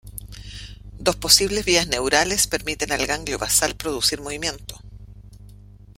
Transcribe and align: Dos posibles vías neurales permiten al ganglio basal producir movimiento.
Dos 0.97 1.15
posibles 1.15 1.63
vías 1.63 1.85
neurales 1.87 2.47
permiten 2.47 2.91
al 2.91 3.05
ganglio 3.05 3.37
basal 3.37 3.75
producir 3.75 4.19
movimiento. 4.19 4.79